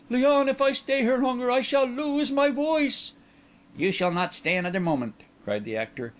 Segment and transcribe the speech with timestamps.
[0.09, 3.11] "Léon, if I stay here longer I shall lose my voice!"
[3.77, 5.13] "You shall not stay another moment,"
[5.45, 6.09] cried the actor.